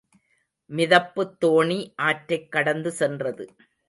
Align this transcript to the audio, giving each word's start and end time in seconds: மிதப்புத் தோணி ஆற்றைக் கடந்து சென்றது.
மிதப்புத் 0.69 1.35
தோணி 1.45 1.93
ஆற்றைக் 1.95 2.51
கடந்து 2.51 2.91
சென்றது. 2.91 3.45